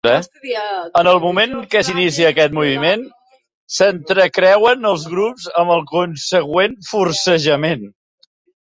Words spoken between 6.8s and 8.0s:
forcejament.